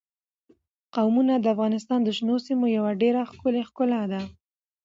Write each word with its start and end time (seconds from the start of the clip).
قومونه 0.95 1.33
د 1.39 1.45
افغانستان 1.55 1.99
د 2.03 2.09
شنو 2.17 2.35
سیمو 2.47 2.65
یوه 2.77 2.91
ډېره 3.01 3.21
ښکلې 3.31 3.61
ښکلا 3.69 4.01
ده. 4.11 4.21